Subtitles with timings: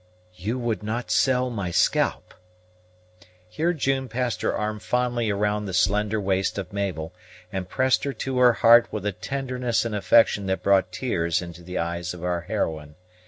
[0.33, 2.33] "You would not sell my scalp?"
[3.47, 7.13] Here June passed her arm fondly around the slender waist of Mabel
[7.53, 11.61] and pressed her to her heart with a tenderness and affection that brought tears into
[11.61, 12.95] the eyes of our heroine.